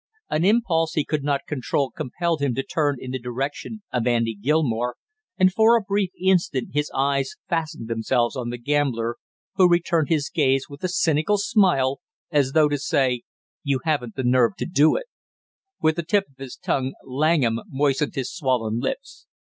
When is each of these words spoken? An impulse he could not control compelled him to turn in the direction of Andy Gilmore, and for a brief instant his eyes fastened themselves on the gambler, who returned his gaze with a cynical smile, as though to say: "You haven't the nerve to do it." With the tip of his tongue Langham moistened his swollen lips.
An 0.31 0.43
impulse 0.43 0.93
he 0.93 1.05
could 1.05 1.23
not 1.23 1.45
control 1.47 1.91
compelled 1.91 2.41
him 2.41 2.55
to 2.55 2.63
turn 2.63 2.95
in 2.99 3.11
the 3.11 3.19
direction 3.19 3.83
of 3.93 4.07
Andy 4.07 4.33
Gilmore, 4.33 4.95
and 5.37 5.53
for 5.53 5.75
a 5.77 5.81
brief 5.83 6.09
instant 6.19 6.69
his 6.73 6.89
eyes 6.95 7.35
fastened 7.47 7.87
themselves 7.87 8.35
on 8.35 8.49
the 8.49 8.57
gambler, 8.57 9.17
who 9.57 9.69
returned 9.69 10.09
his 10.09 10.31
gaze 10.33 10.65
with 10.67 10.83
a 10.83 10.87
cynical 10.89 11.37
smile, 11.37 11.99
as 12.31 12.53
though 12.53 12.67
to 12.67 12.79
say: 12.79 13.21
"You 13.61 13.79
haven't 13.83 14.15
the 14.15 14.23
nerve 14.23 14.55
to 14.55 14.65
do 14.65 14.95
it." 14.95 15.05
With 15.79 15.97
the 15.97 16.03
tip 16.03 16.23
of 16.31 16.37
his 16.39 16.55
tongue 16.55 16.93
Langham 17.03 17.59
moistened 17.67 18.15
his 18.15 18.33
swollen 18.33 18.79
lips. 18.79 19.27